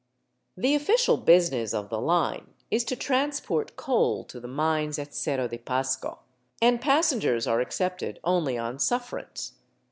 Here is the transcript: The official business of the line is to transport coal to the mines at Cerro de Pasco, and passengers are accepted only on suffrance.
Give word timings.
The 0.57 0.73
official 0.73 1.15
business 1.15 1.75
of 1.75 1.89
the 1.91 2.01
line 2.01 2.55
is 2.71 2.83
to 2.85 2.95
transport 2.95 3.75
coal 3.75 4.23
to 4.23 4.39
the 4.39 4.47
mines 4.47 4.97
at 4.97 5.13
Cerro 5.13 5.47
de 5.47 5.59
Pasco, 5.59 6.17
and 6.59 6.81
passengers 6.81 7.45
are 7.45 7.61
accepted 7.61 8.19
only 8.23 8.57
on 8.57 8.79
suffrance. 8.79 9.51